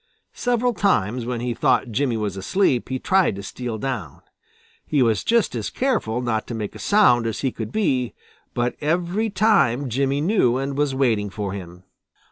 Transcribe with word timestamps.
Several 0.33 0.73
times, 0.73 1.27
when 1.27 1.41
he 1.41 1.53
thought 1.53 1.91
Jimmy 1.91 2.17
was 2.17 2.35
asleep, 2.35 2.89
he 2.89 2.97
tried 2.97 3.35
to 3.35 3.43
steal 3.43 3.77
down. 3.77 4.23
He 4.83 5.03
was 5.03 5.23
just 5.23 5.53
as 5.53 5.69
careful 5.69 6.21
not 6.21 6.47
to 6.47 6.55
make 6.55 6.73
a 6.73 6.79
sound 6.79 7.27
as 7.27 7.41
he 7.41 7.51
could 7.51 7.71
be, 7.71 8.15
but 8.55 8.75
every 8.81 9.29
time 9.29 9.89
Jimmy 9.89 10.19
knew 10.19 10.57
and 10.57 10.75
was 10.75 10.95
waiting 10.95 11.29
for 11.29 11.53
him. 11.53 11.83